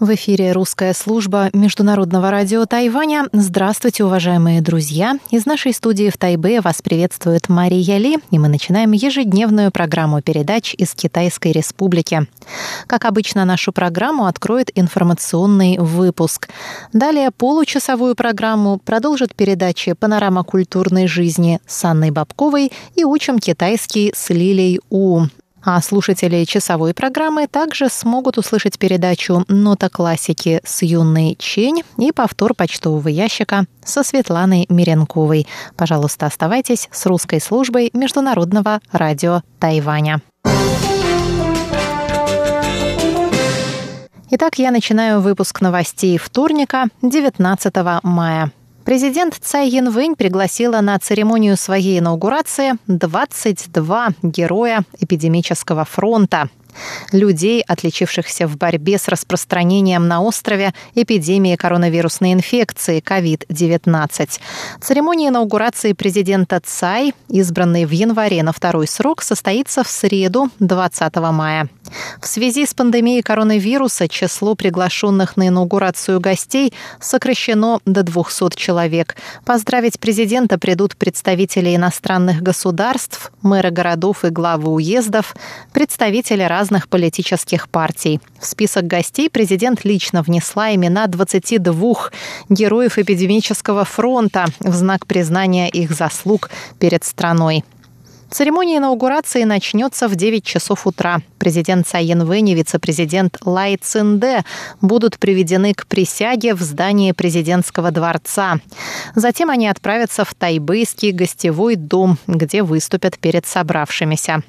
В 0.00 0.14
эфире 0.14 0.52
русская 0.52 0.94
служба 0.94 1.50
Международного 1.52 2.30
радио 2.30 2.64
Тайваня. 2.64 3.26
Здравствуйте, 3.34 4.02
уважаемые 4.02 4.62
друзья! 4.62 5.18
Из 5.30 5.44
нашей 5.44 5.74
студии 5.74 6.08
в 6.08 6.16
Тайбе 6.16 6.62
вас 6.62 6.80
приветствует 6.80 7.50
Мария 7.50 7.98
Ли, 7.98 8.16
и 8.30 8.38
мы 8.38 8.48
начинаем 8.48 8.92
ежедневную 8.92 9.70
программу 9.70 10.22
передач 10.22 10.74
из 10.78 10.94
Китайской 10.94 11.52
Республики. 11.52 12.26
Как 12.86 13.04
обычно, 13.04 13.44
нашу 13.44 13.72
программу 13.72 14.24
откроет 14.24 14.70
информационный 14.74 15.76
выпуск. 15.76 16.48
Далее 16.94 17.30
получасовую 17.30 18.14
программу 18.14 18.78
продолжит 18.82 19.34
передачи 19.34 19.92
«Панорама 19.92 20.44
культурной 20.44 21.08
жизни» 21.08 21.60
с 21.66 21.84
Анной 21.84 22.10
Бабковой 22.10 22.72
и 22.94 23.04
«Учим 23.04 23.38
китайский» 23.38 24.14
с 24.16 24.30
Лилей 24.30 24.80
У. 24.88 25.26
А 25.62 25.80
слушатели 25.82 26.44
часовой 26.44 26.94
программы 26.94 27.46
также 27.46 27.88
смогут 27.88 28.38
услышать 28.38 28.78
передачу 28.78 29.44
«Нота 29.48 29.90
классики» 29.90 30.60
с 30.64 30.82
юной 30.82 31.36
Чень 31.38 31.82
и 31.98 32.12
повтор 32.12 32.54
почтового 32.54 33.08
ящика 33.08 33.66
со 33.84 34.02
Светланой 34.02 34.66
Миренковой. 34.70 35.46
Пожалуйста, 35.76 36.26
оставайтесь 36.26 36.88
с 36.90 37.04
русской 37.06 37.40
службой 37.40 37.90
Международного 37.92 38.80
радио 38.90 39.42
Тайваня. 39.58 40.22
Итак, 44.32 44.58
я 44.58 44.70
начинаю 44.70 45.20
выпуск 45.20 45.60
новостей 45.60 46.16
вторника, 46.16 46.86
19 47.02 47.74
мая. 48.04 48.52
Президент 48.84 49.36
Цай 49.40 49.68
Янвэнь 49.68 50.16
пригласила 50.16 50.80
на 50.80 50.98
церемонию 50.98 51.56
своей 51.56 51.98
инаугурации 51.98 52.72
22 52.86 54.08
героя 54.22 54.82
эпидемического 54.98 55.84
фронта 55.84 56.48
людей, 57.12 57.62
отличившихся 57.66 58.46
в 58.46 58.56
борьбе 58.56 58.98
с 58.98 59.08
распространением 59.08 60.08
на 60.08 60.22
острове 60.22 60.72
эпидемии 60.94 61.56
коронавирусной 61.56 62.32
инфекции 62.32 63.02
COVID-19. 63.02 64.40
Церемония 64.80 65.28
инаугурации 65.28 65.92
президента 65.92 66.60
Цай, 66.64 67.14
избранной 67.28 67.84
в 67.84 67.90
январе 67.90 68.42
на 68.42 68.52
второй 68.52 68.86
срок, 68.86 69.22
состоится 69.22 69.84
в 69.84 69.88
среду 69.88 70.50
20 70.58 71.16
мая. 71.16 71.68
В 72.20 72.26
связи 72.26 72.66
с 72.66 72.74
пандемией 72.74 73.22
коронавируса 73.22 74.08
число 74.08 74.54
приглашенных 74.54 75.36
на 75.36 75.48
инаугурацию 75.48 76.20
гостей 76.20 76.72
сокращено 77.00 77.80
до 77.84 78.02
200 78.02 78.56
человек. 78.56 79.16
Поздравить 79.44 79.98
президента 79.98 80.58
придут 80.58 80.96
представители 80.96 81.74
иностранных 81.74 82.42
государств, 82.42 83.32
мэры 83.42 83.70
городов 83.70 84.24
и 84.24 84.28
главы 84.28 84.70
уездов, 84.70 85.34
представители 85.72 86.42
разных 86.42 86.59
политических 86.88 87.68
партий. 87.68 88.20
В 88.38 88.46
список 88.46 88.86
гостей 88.86 89.30
президент 89.30 89.84
лично 89.84 90.22
внесла 90.22 90.74
имена 90.74 91.06
22 91.06 92.10
героев 92.48 92.98
эпидемического 92.98 93.84
фронта 93.84 94.46
в 94.60 94.74
знак 94.74 95.06
признания 95.06 95.68
их 95.68 95.92
заслуг 95.92 96.50
перед 96.78 97.04
страной. 97.04 97.64
Церемония 98.30 98.78
инаугурации 98.78 99.42
начнется 99.42 100.06
в 100.06 100.14
9 100.14 100.44
часов 100.44 100.86
утра. 100.86 101.20
Президент 101.38 101.88
Цай 101.88 102.04
Янвэнь 102.04 102.48
и 102.50 102.54
вице-президент 102.54 103.38
Лай 103.44 103.76
Цинде 103.76 104.44
будут 104.80 105.18
приведены 105.18 105.74
к 105.74 105.86
присяге 105.86 106.54
в 106.54 106.60
здании 106.60 107.10
президентского 107.10 107.90
дворца. 107.90 108.60
Затем 109.16 109.50
они 109.50 109.66
отправятся 109.66 110.24
в 110.24 110.34
тайбэйский 110.34 111.10
гостевой 111.10 111.74
дом, 111.74 112.18
где 112.28 112.62
выступят 112.62 113.18
перед 113.18 113.46
собравшимися. 113.46 114.42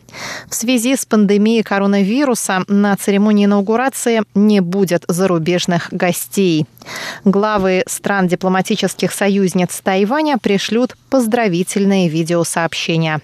В 0.47 0.53
связи 0.53 0.95
с 0.95 1.05
пандемией 1.05 1.63
коронавируса 1.63 2.63
на 2.67 2.95
церемонии 2.97 3.45
инаугурации 3.45 4.21
не 4.35 4.59
будет 4.59 5.05
зарубежных 5.07 5.87
гостей. 5.91 6.67
Главы 7.25 7.83
стран 7.87 8.27
дипломатических 8.27 9.11
союзниц 9.11 9.79
Тайваня 9.83 10.37
пришлют 10.37 10.95
поздравительные 11.09 12.09
видеосообщения. 12.09 13.21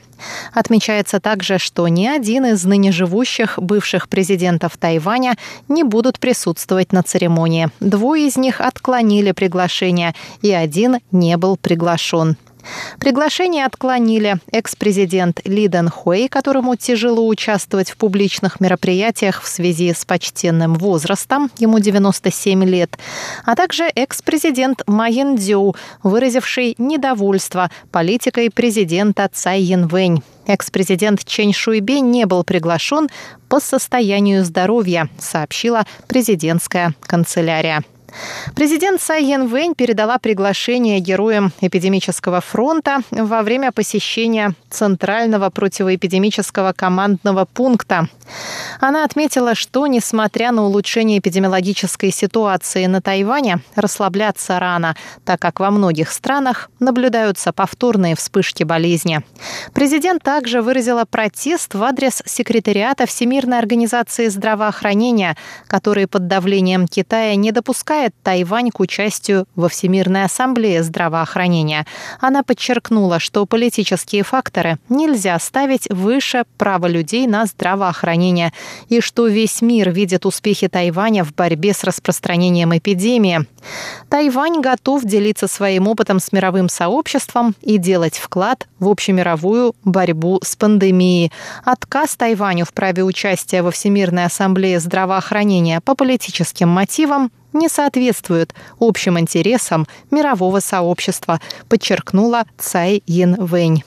Отмечается 0.54 1.20
также, 1.20 1.58
что 1.58 1.88
ни 1.88 2.08
один 2.08 2.46
из 2.46 2.64
ныне 2.64 2.92
живущих 2.92 3.60
бывших 3.60 4.10
президентов 4.10 4.78
Тайваня 4.78 5.38
не 5.68 5.84
будут 5.84 6.20
присутствовать 6.20 6.92
на 6.92 7.04
церемонии. 7.04 7.70
Двое 7.80 8.28
из 8.28 8.38
них 8.38 8.62
отклонили 8.62 9.32
приглашение, 9.32 10.16
и 10.42 10.52
один 10.52 10.98
не 11.12 11.38
был 11.38 11.58
приглашен. 11.58 12.38
Приглашение 13.00 13.66
отклонили 13.66 14.38
экс-президент 14.52 15.42
Ли 15.46 15.68
Дэн 15.68 15.90
Хуэй, 15.90 16.28
которому 16.28 16.76
тяжело 16.76 17.28
участвовать 17.28 17.92
в 17.92 17.98
публичных 17.98 18.60
мероприятиях 18.60 19.42
в 19.42 19.48
связи 19.48 19.94
с 19.94 20.06
почтенным 20.06 20.76
возрастом, 20.76 21.52
ему 21.58 21.80
97 21.80 22.64
лет, 22.66 22.98
а 23.46 23.56
также 23.56 23.84
экс-президент 23.96 24.84
Ма 24.88 25.08
Ян 25.08 25.38
Цзю, 25.38 25.76
выразивший 26.04 26.76
недовольство 26.78 27.70
политикой 27.92 28.50
президента 28.50 29.30
Цай 29.32 29.62
Янвэнь. 29.62 30.22
Экс-президент 30.48 31.26
Чэнь 31.26 31.54
Шуйбе 31.54 32.00
не 32.00 32.26
был 32.26 32.44
приглашен 32.44 33.10
по 33.50 33.60
состоянию 33.60 34.46
здоровья, 34.46 35.10
сообщила 35.20 35.86
президентская 36.08 36.94
канцелярия. 37.02 37.84
Президент 38.56 39.02
Цай 39.02 39.24
Янвэнь 39.26 39.76
передала 39.76 40.18
приглашение 40.18 41.00
героям 41.00 41.52
эпидемического 41.62 42.42
фронта 42.42 43.02
во 43.12 43.44
время 43.44 43.72
посещения 43.72 44.54
Центрального 44.70 45.50
противоэпидемического 45.50 46.74
командного 46.74 47.46
пункта. 47.46 48.08
Она 48.80 49.04
отметила, 49.04 49.56
что, 49.56 49.88
несмотря 49.88 50.52
на 50.52 50.64
улучшение 50.64 51.20
эпидемиологической 51.20 52.12
ситуации 52.12 52.86
на 52.86 53.02
Тайване, 53.02 53.60
расслабляться 53.76 54.60
рано, 54.60 54.96
так 55.26 55.40
как 55.42 55.60
во 55.60 55.72
многих 55.72 56.12
странах 56.12 56.70
наблюдаются 56.80 57.52
повторные 57.52 58.16
вспышки 58.16 58.64
болезни. 58.64 59.22
Президент 59.74 60.24
также 60.24 60.62
выразила 60.62 61.06
протест 61.06 61.74
в 61.74 61.84
адрес 61.84 62.22
секретариата 62.26 63.06
Всемирной 63.06 63.60
организации 63.60 64.28
здравоохранения, 64.28 65.38
который 65.68 66.08
под 66.08 66.28
давлением 66.28 66.88
Китая 66.88 67.36
не 67.36 67.52
допускает 67.52 67.97
призывает 67.98 68.14
Тайвань 68.22 68.70
к 68.70 68.80
участию 68.80 69.46
во 69.56 69.70
Всемирной 69.70 70.26
ассамблее 70.26 70.84
здравоохранения. 70.84 71.86
Она 72.20 72.44
подчеркнула, 72.44 73.20
что 73.20 73.46
политические 73.46 74.24
факторы 74.24 74.78
нельзя 74.90 75.40
ставить 75.40 75.88
выше 75.90 76.44
права 76.58 76.88
людей 76.88 77.26
на 77.28 77.46
здравоохранение 77.46 78.54
и 78.90 79.02
что 79.02 79.28
весь 79.28 79.62
мир 79.62 79.90
видит 79.92 80.26
успехи 80.26 80.68
Тайваня 80.68 81.24
в 81.24 81.34
борьбе 81.34 81.74
с 81.74 81.84
распространением 81.84 82.78
эпидемии. 82.78 83.46
Тайвань 84.10 84.62
готов 84.62 85.04
делиться 85.04 85.48
своим 85.48 85.88
опытом 85.88 86.20
с 86.20 86.32
мировым 86.32 86.70
сообществом 86.70 87.56
и 87.62 87.78
делать 87.78 88.18
вклад 88.18 88.68
в 88.80 88.88
общемировую 88.88 89.74
борьбу 89.84 90.40
с 90.44 90.56
пандемией. 90.56 91.32
Отказ 91.64 92.16
Тайваню 92.16 92.66
в 92.66 92.74
праве 92.74 93.04
участия 93.04 93.64
во 93.64 93.72
Всемирной 93.72 94.26
ассамблее 94.26 94.80
здравоохранения 94.80 95.82
по 95.82 95.96
политическим 95.96 96.70
мотивам 96.70 97.32
не 97.58 97.70
соответствует 97.70 98.54
общим 98.80 99.20
интересам 99.20 99.88
мирового 100.12 100.60
сообщества, 100.60 101.40
подчеркнула 101.68 102.46
Цай 102.58 103.04
Ин 103.06 103.36
Вэнь. 103.36 103.84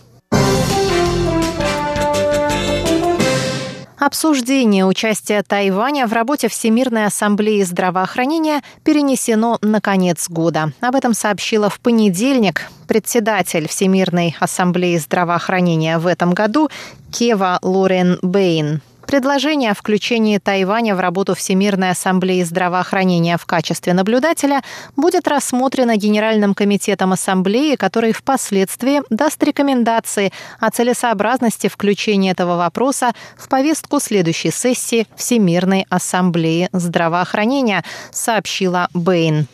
Обсуждение 4.00 4.86
участия 4.86 5.42
Тайваня 5.42 6.06
в 6.06 6.14
работе 6.14 6.48
Всемирной 6.48 7.04
ассамблеи 7.04 7.62
здравоохранения 7.64 8.62
перенесено 8.82 9.58
на 9.60 9.82
конец 9.82 10.26
года. 10.30 10.72
Об 10.80 10.94
этом 10.94 11.12
сообщила 11.12 11.68
в 11.68 11.80
понедельник 11.80 12.62
председатель 12.88 13.68
Всемирной 13.68 14.34
ассамблеи 14.40 14.96
здравоохранения 14.96 15.98
в 15.98 16.06
этом 16.06 16.32
году 16.32 16.70
Кева 17.12 17.58
Лорен 17.60 18.18
Бэйн. 18.22 18.80
Предложение 19.10 19.72
о 19.72 19.74
включении 19.74 20.38
Тайваня 20.38 20.94
в 20.94 21.00
работу 21.00 21.34
Всемирной 21.34 21.90
ассамблеи 21.90 22.44
здравоохранения 22.44 23.38
в 23.38 23.44
качестве 23.44 23.92
наблюдателя 23.92 24.62
будет 24.94 25.26
рассмотрено 25.26 25.96
Генеральным 25.96 26.54
комитетом 26.54 27.12
ассамблеи, 27.12 27.74
который 27.74 28.12
впоследствии 28.12 29.02
даст 29.10 29.42
рекомендации 29.42 30.32
о 30.60 30.70
целесообразности 30.70 31.66
включения 31.66 32.30
этого 32.30 32.56
вопроса 32.56 33.10
в 33.36 33.48
повестку 33.48 33.98
следующей 33.98 34.52
сессии 34.52 35.08
Всемирной 35.16 35.86
ассамблеи 35.88 36.68
здравоохранения, 36.72 37.82
сообщила 38.12 38.86
Бэйн. 38.94 39.48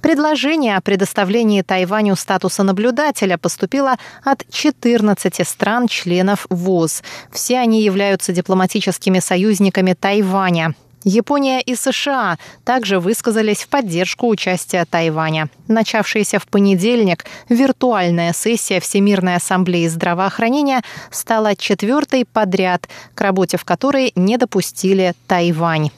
Предложение 0.00 0.76
о 0.76 0.80
предоставлении 0.80 1.62
Тайваню 1.62 2.16
статуса 2.16 2.62
наблюдателя 2.62 3.38
поступило 3.38 3.96
от 4.24 4.44
14 4.50 5.46
стран-членов 5.46 6.46
ВОЗ. 6.50 7.02
Все 7.32 7.58
они 7.58 7.82
являются 7.82 8.32
дипломатическими 8.32 9.18
союзниками 9.18 9.94
Тайваня. 9.94 10.74
Япония 11.04 11.60
и 11.60 11.74
США 11.74 12.38
также 12.64 12.98
высказались 12.98 13.62
в 13.62 13.68
поддержку 13.68 14.28
участия 14.28 14.84
Тайваня. 14.84 15.48
Начавшаяся 15.68 16.38
в 16.38 16.46
понедельник 16.48 17.24
виртуальная 17.48 18.32
сессия 18.32 18.80
Всемирной 18.80 19.36
ассамблеи 19.36 19.86
здравоохранения 19.86 20.82
стала 21.10 21.54
четвертой 21.54 22.24
подряд, 22.24 22.88
к 23.14 23.20
работе 23.20 23.56
в 23.58 23.64
которой 23.64 24.12
не 24.16 24.36
допустили 24.36 25.14
Тайвань. 25.26 25.90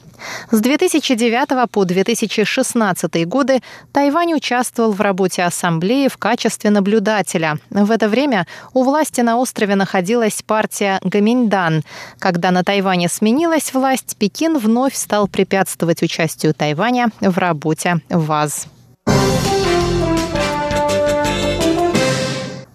С 0.51 0.59
2009 0.59 1.69
по 1.69 1.85
2016 1.85 3.25
годы 3.27 3.61
Тайвань 3.91 4.33
участвовал 4.33 4.91
в 4.91 5.01
работе 5.01 5.43
Ассамблеи 5.43 6.07
в 6.07 6.17
качестве 6.17 6.69
наблюдателя. 6.69 7.57
В 7.69 7.91
это 7.91 8.09
время 8.09 8.47
у 8.73 8.83
власти 8.83 9.21
на 9.21 9.37
острове 9.37 9.75
находилась 9.75 10.41
партия 10.41 10.99
Гаминьдан. 11.03 11.83
Когда 12.19 12.51
на 12.51 12.63
Тайване 12.63 13.09
сменилась 13.09 13.73
власть, 13.73 14.15
Пекин 14.17 14.57
вновь 14.57 14.95
стал 14.95 15.27
препятствовать 15.27 16.01
участию 16.01 16.53
Тайваня 16.53 17.09
в 17.19 17.37
работе 17.37 18.01
ВАЗ. 18.09 18.67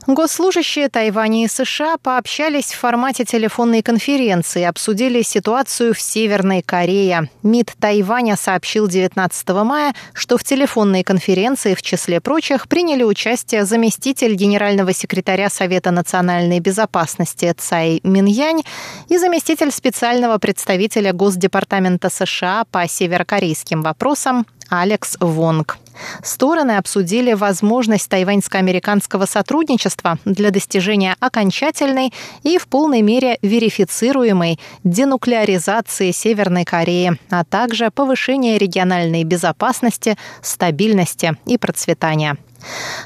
Госслужащие 0.07 0.89
Тайваня 0.89 1.45
и 1.45 1.49
США 1.49 1.97
пообщались 2.01 2.73
в 2.73 2.79
формате 2.79 3.25
телефонной 3.25 3.83
конференции, 3.83 4.63
обсудили 4.63 5.23
ситуацию 5.23 5.95
в 5.95 6.01
Северной 6.01 6.63
Корее. 6.63 7.29
МИД 7.43 7.73
Тайваня 7.81 8.37
сообщил 8.37 8.87
19 8.87 9.49
мая, 9.65 9.95
что 10.13 10.39
в 10.39 10.45
телефонной 10.45 11.03
конференции, 11.03 11.75
в 11.75 11.83
числе 11.83 12.21
прочих, 12.21 12.69
приняли 12.69 13.03
участие 13.03 13.65
заместитель 13.65 14.35
генерального 14.35 14.93
секретаря 14.93 15.51
Совета 15.51 15.91
национальной 15.91 16.61
безопасности 16.61 17.53
Цай 17.59 18.01
Миньянь 18.05 18.63
и 19.09 19.19
заместитель 19.19 19.73
специального 19.73 20.39
представителя 20.39 21.13
Госдепартамента 21.13 22.11
США 22.11 22.65
по 22.71 22.87
северокорейским 22.87 23.83
вопросам 23.83 24.47
Алекс 24.69 25.17
Вонг. 25.19 25.79
Стороны 26.23 26.77
обсудили 26.77 27.33
возможность 27.33 28.09
тайваньско-американского 28.09 29.27
сотрудничества 29.27 30.19
для 30.25 30.51
достижения 30.51 31.17
окончательной 31.21 32.13
и 32.43 32.59
в 32.59 32.67
полной 32.69 33.03
мере 33.03 33.39
верифицируемой 33.43 34.59
денуклеаризации 34.85 36.11
Северной 36.11 36.65
Кореи, 36.65 37.19
а 37.31 37.45
также 37.45 37.91
повышения 37.91 38.59
региональной 38.59 39.25
безопасности, 39.25 40.17
стабильности 40.43 41.37
и 41.47 41.59
процветания. 41.59 42.37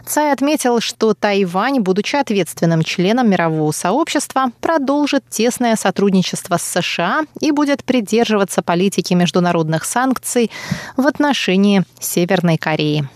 Цай 0.07 0.33
отметил, 0.33 0.81
что 0.81 1.15
Тайвань, 1.15 1.81
будучи 1.81 2.17
ответственным 2.17 2.83
членом 2.83 3.31
мирового 3.31 3.73
сообщества, 3.73 4.53
продолжит 4.61 5.25
тесное 5.29 5.77
сотрудничество 5.77 6.57
с 6.57 6.63
США 6.63 7.23
и 7.41 7.51
будет 7.53 7.85
придерживаться 7.85 8.63
политики 8.63 9.15
международных 9.15 9.85
санкций 9.85 10.51
в 10.97 11.07
отношении 11.07 11.85
Северной 12.01 12.57
Кореи. 12.57 13.09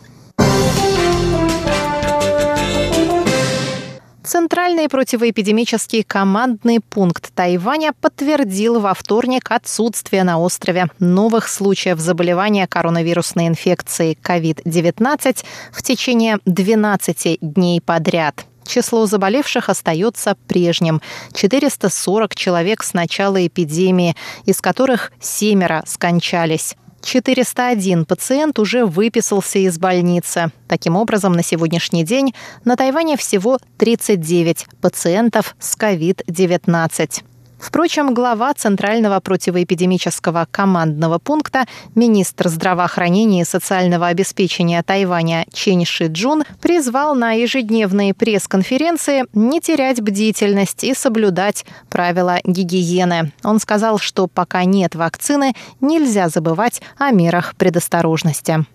Центральный 4.24 4.88
противоэпидемический 4.88 6.02
командный 6.02 6.80
пункт 6.80 7.30
Тайваня 7.34 7.92
подтвердил 8.00 8.80
во 8.80 8.94
вторник 8.94 9.50
отсутствие 9.50 10.24
на 10.24 10.38
острове 10.40 10.86
новых 10.98 11.46
случаев 11.46 11.98
заболевания 11.98 12.66
коронавирусной 12.66 13.48
инфекцией 13.48 14.16
COVID-19 14.22 15.44
в 15.72 15.82
течение 15.82 16.38
12 16.46 17.38
дней 17.42 17.82
подряд. 17.82 18.46
Число 18.66 19.04
заболевших 19.04 19.68
остается 19.68 20.38
прежним– 20.48 21.02
440 21.34 22.34
человек 22.34 22.82
с 22.82 22.94
начала 22.94 23.46
эпидемии, 23.46 24.16
из 24.46 24.62
которых 24.62 25.12
семеро 25.20 25.82
скончались. 25.86 26.76
401 27.04 28.04
пациент 28.04 28.58
уже 28.58 28.84
выписался 28.84 29.58
из 29.58 29.78
больницы. 29.78 30.50
Таким 30.68 30.96
образом, 30.96 31.32
на 31.32 31.42
сегодняшний 31.42 32.04
день 32.04 32.34
на 32.64 32.76
Тайване 32.76 33.16
всего 33.16 33.58
39 33.78 34.66
пациентов 34.80 35.54
с 35.58 35.76
COVID-19. 35.76 37.33
Впрочем, 37.58 38.14
глава 38.14 38.52
Центрального 38.54 39.20
противоэпидемического 39.20 40.46
командного 40.50 41.18
пункта, 41.18 41.66
министр 41.94 42.48
здравоохранения 42.48 43.42
и 43.42 43.44
социального 43.44 44.08
обеспечения 44.08 44.82
Тайваня 44.82 45.46
Чен 45.52 45.84
Ши 45.84 46.06
Джун 46.06 46.44
призвал 46.60 47.14
на 47.14 47.32
ежедневные 47.32 48.12
пресс-конференции 48.14 49.24
не 49.32 49.60
терять 49.60 50.00
бдительность 50.00 50.84
и 50.84 50.94
соблюдать 50.94 51.64
правила 51.88 52.38
гигиены. 52.44 53.32
Он 53.42 53.58
сказал, 53.60 53.98
что 53.98 54.26
пока 54.26 54.64
нет 54.64 54.94
вакцины, 54.94 55.54
нельзя 55.80 56.28
забывать 56.28 56.82
о 56.98 57.10
мерах 57.10 57.54
предосторожности. 57.56 58.66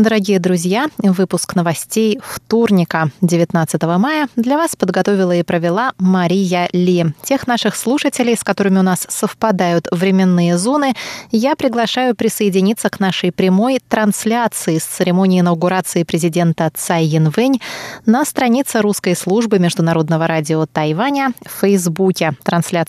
Дорогие 0.00 0.38
друзья, 0.38 0.86
выпуск 0.96 1.54
новостей 1.54 2.18
вторника, 2.24 3.10
19 3.20 3.82
мая, 3.98 4.28
для 4.34 4.56
вас 4.56 4.74
подготовила 4.74 5.32
и 5.32 5.42
провела 5.42 5.92
Мария 5.98 6.70
Ли. 6.72 7.12
Тех 7.22 7.46
наших 7.46 7.76
слушателей, 7.76 8.34
с 8.34 8.42
которыми 8.42 8.78
у 8.78 8.82
нас 8.82 9.06
совпадают 9.10 9.88
временные 9.90 10.56
зоны, 10.56 10.94
я 11.32 11.54
приглашаю 11.54 12.14
присоединиться 12.14 12.88
к 12.88 12.98
нашей 12.98 13.30
прямой 13.30 13.78
трансляции 13.88 14.78
с 14.78 14.84
церемонии 14.84 15.40
инаугурации 15.40 16.04
президента 16.04 16.72
Цай 16.74 17.04
Янвэнь 17.04 17.60
на 18.06 18.24
странице 18.24 18.80
русской 18.80 19.14
службы 19.14 19.58
Международного 19.58 20.26
радио 20.26 20.64
Тайваня 20.64 21.34
в 21.44 21.60
Фейсбуке. 21.60 22.32
Трансляция 22.42 22.80